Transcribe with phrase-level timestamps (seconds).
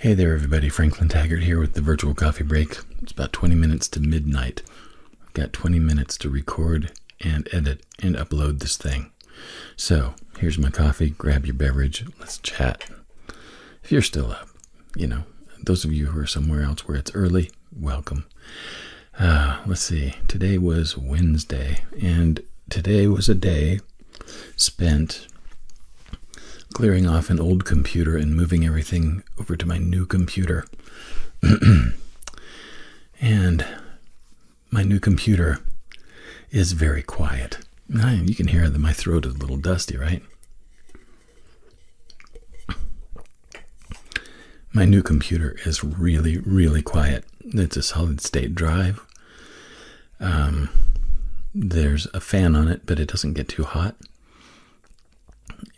[0.00, 0.70] Hey there, everybody.
[0.70, 2.78] Franklin Taggart here with the virtual coffee break.
[3.02, 4.62] It's about 20 minutes to midnight.
[5.22, 9.12] I've got 20 minutes to record and edit and upload this thing.
[9.76, 11.10] So, here's my coffee.
[11.10, 12.06] Grab your beverage.
[12.18, 12.88] Let's chat.
[13.84, 14.48] If you're still up,
[14.96, 15.24] you know,
[15.62, 18.24] those of you who are somewhere else where it's early, welcome.
[19.18, 20.14] Uh, let's see.
[20.28, 23.80] Today was Wednesday, and today was a day
[24.56, 25.26] spent
[26.74, 30.64] clearing off an old computer and moving everything over to my new computer.
[33.20, 33.66] and
[34.70, 35.58] my new computer
[36.50, 37.58] is very quiet.
[37.88, 40.22] You can hear that my throat is a little dusty, right?
[44.72, 47.24] My new computer is really, really quiet.
[47.40, 49.04] It's a solid state drive.
[50.20, 50.68] Um,
[51.52, 53.96] there's a fan on it, but it doesn't get too hot.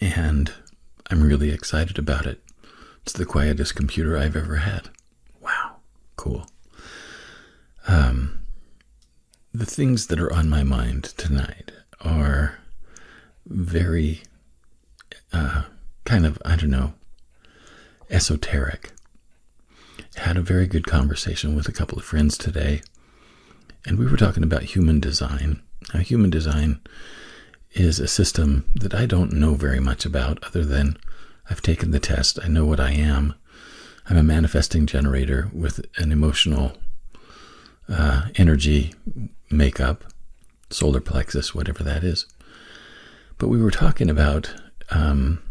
[0.00, 0.52] And
[1.10, 2.42] I'm really excited about it.
[3.02, 4.88] It's the quietest computer I've ever had.
[5.40, 5.76] Wow,
[6.16, 6.46] cool.
[7.88, 8.40] Um,
[9.52, 12.58] the things that are on my mind tonight are
[13.46, 14.22] very
[15.32, 15.62] uh,
[16.04, 16.94] kind of, I don't know,
[18.10, 18.92] esoteric.
[20.16, 22.82] Had a very good conversation with a couple of friends today,
[23.84, 25.62] and we were talking about human design.
[25.92, 26.80] Now, human design
[27.74, 30.96] is a system that I don't know very much about, other than
[31.48, 32.38] I've taken the test.
[32.42, 33.34] I know what I am.
[34.08, 36.72] I'm a manifesting generator with an emotional
[37.88, 38.94] uh, energy
[39.50, 40.04] makeup,
[40.70, 42.26] solar plexus, whatever that is.
[43.38, 44.54] But we were talking about
[44.90, 45.42] um,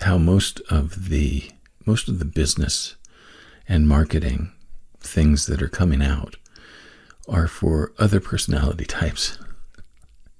[0.00, 1.50] how most of the
[1.86, 2.96] most of the business
[3.66, 4.52] and marketing
[5.00, 6.36] things that are coming out
[7.28, 9.38] are for other personality types.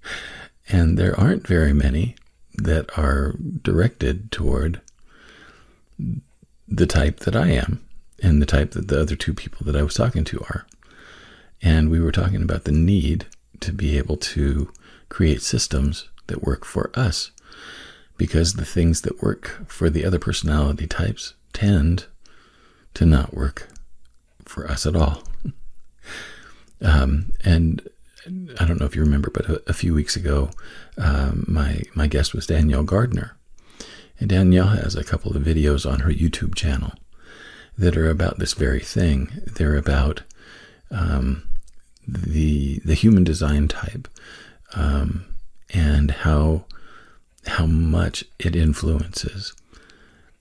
[0.68, 2.16] And there aren't very many
[2.54, 4.80] that are directed toward
[6.66, 7.84] the type that I am
[8.22, 10.66] and the type that the other two people that I was talking to are.
[11.62, 13.26] And we were talking about the need
[13.60, 14.72] to be able to
[15.08, 17.30] create systems that work for us
[18.16, 22.06] because the things that work for the other personality types tend
[22.94, 23.68] to not work
[24.44, 25.22] for us at all.
[26.80, 27.88] Um, and
[28.26, 30.50] I don't know if you remember, but a, a few weeks ago,
[30.96, 33.36] um, my my guest was Danielle Gardner,
[34.18, 36.92] and Danielle has a couple of videos on her YouTube channel
[37.76, 39.30] that are about this very thing.
[39.46, 40.22] They're about
[40.90, 41.48] um,
[42.06, 44.08] the the human design type
[44.74, 45.24] um,
[45.72, 46.64] and how
[47.46, 49.54] how much it influences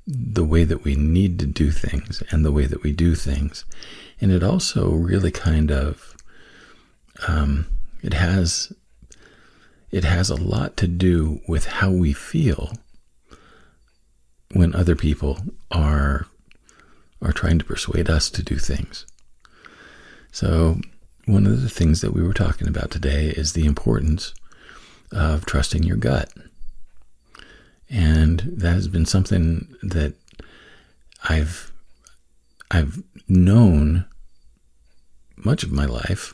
[0.06, 3.66] the way that we need to do things and the way that we do things,
[4.20, 6.17] and it also really kind of
[7.28, 7.68] um,
[8.02, 8.72] it has
[9.90, 12.74] it has a lot to do with how we feel
[14.54, 15.40] when other people
[15.72, 16.28] are
[17.22, 19.06] are trying to persuade us to do things.
[20.32, 20.80] So,
[21.26, 24.34] one of the things that we were talking about today is the importance
[25.12, 26.32] of trusting your gut.
[27.90, 30.14] And that has been something that
[31.28, 31.72] I've
[32.70, 34.06] I've known
[35.38, 36.34] much of my life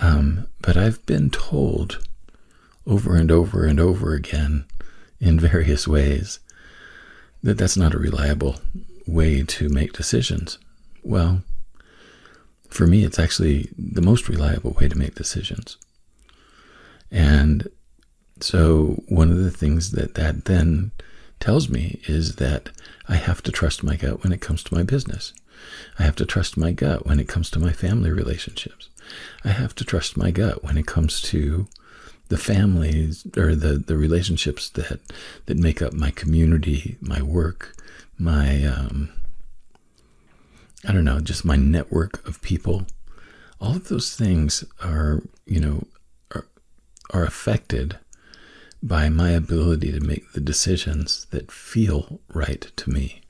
[0.00, 2.06] um, but I've been told
[2.86, 4.64] over and over and over again
[5.20, 6.40] in various ways
[7.42, 8.56] that that's not a reliable
[9.06, 10.58] way to make decisions.
[11.02, 11.42] Well,
[12.68, 15.76] for me, it's actually the most reliable way to make decisions.
[17.10, 17.68] And
[18.40, 20.92] so, one of the things that that then
[21.40, 22.70] tells me is that
[23.08, 25.32] I have to trust my gut when it comes to my business.
[25.98, 28.88] I have to trust my gut when it comes to my family relationships.
[29.44, 31.66] I have to trust my gut when it comes to
[32.28, 35.00] the families or the, the relationships that
[35.46, 37.76] that make up my community, my work,
[38.18, 39.10] my um,
[40.86, 42.86] I don't know, just my network of people.
[43.60, 45.86] All of those things are, you know,
[46.34, 46.46] are,
[47.10, 47.98] are affected
[48.82, 53.20] by my ability to make the decisions that feel right to me.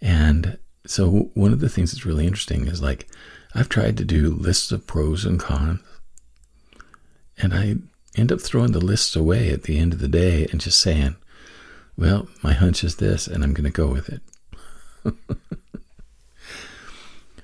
[0.00, 3.08] And so one of the things that's really interesting is like
[3.54, 5.80] I've tried to do lists of pros and cons,
[7.38, 7.76] and I
[8.16, 11.16] end up throwing the lists away at the end of the day and just saying,
[11.96, 14.20] well, my hunch is this, and I'm going to go with it.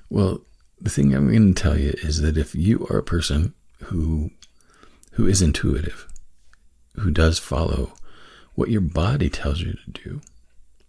[0.09, 0.41] well,
[0.79, 3.53] the thing I'm going to tell you is that if you are a person
[3.85, 4.31] who
[5.13, 6.07] who is intuitive,
[6.95, 7.93] who does follow
[8.55, 10.21] what your body tells you to do,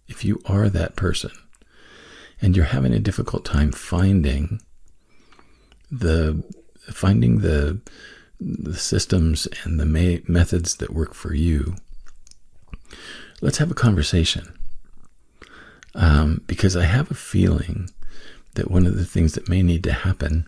[0.07, 1.31] if you are that person
[2.41, 4.61] and you're having a difficult time finding
[5.91, 6.43] the
[6.91, 7.79] finding the
[8.39, 11.75] the systems and the ma- methods that work for you,
[13.41, 14.51] let's have a conversation.
[15.93, 17.89] um, because I have a feeling
[18.55, 20.47] that one of the things that may need to happen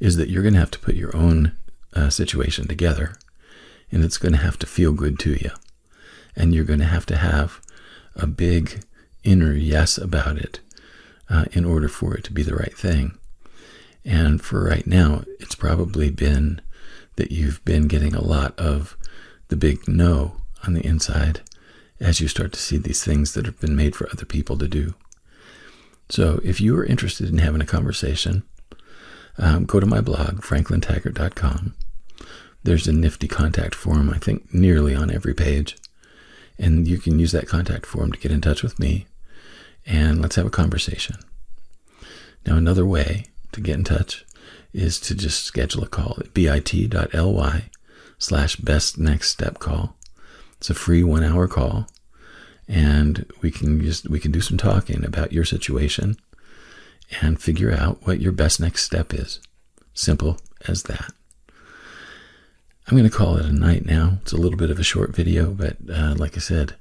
[0.00, 1.52] is that you're going to have to put your own
[1.94, 3.14] uh, situation together
[3.92, 5.50] and it's going to have to feel good to you.
[6.34, 7.60] And you're going to have to have
[8.16, 8.82] a big
[9.24, 10.60] inner yes about it
[11.28, 13.18] uh, in order for it to be the right thing.
[14.04, 16.60] And for right now, it's probably been
[17.16, 18.96] that you've been getting a lot of
[19.48, 20.36] the big no
[20.66, 21.40] on the inside
[22.00, 24.68] as you start to see these things that have been made for other people to
[24.68, 24.94] do.
[26.10, 28.42] So if you are interested in having a conversation,
[29.38, 31.74] um, go to my blog, franklintaggart.com.
[32.62, 35.76] There's a nifty contact form, I think, nearly on every page.
[36.58, 39.06] And you can use that contact form to get in touch with me
[39.86, 41.16] and let's have a conversation.
[42.46, 44.24] Now, another way to get in touch
[44.72, 47.70] is to just schedule a call at bit.ly
[48.18, 49.96] slash best next step call.
[50.58, 51.86] It's a free one hour call
[52.68, 56.16] and we can just we can do some talking about your situation
[57.20, 59.40] and figure out what your best next step is.
[59.92, 61.12] Simple as that.
[62.86, 64.18] I'm going to call it a night now.
[64.22, 66.74] It's a little bit of a short video, but uh, like I said,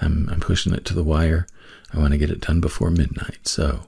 [0.00, 1.46] I'm, I'm pushing it to the wire.
[1.92, 3.48] I want to get it done before midnight.
[3.48, 3.86] So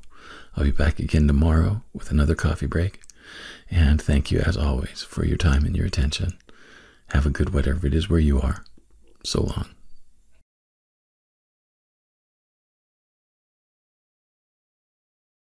[0.57, 3.01] I'll be back again tomorrow with another coffee break.
[3.71, 6.37] And thank you, as always, for your time and your attention.
[7.11, 8.65] Have a good whatever it is where you are.
[9.25, 9.67] So long.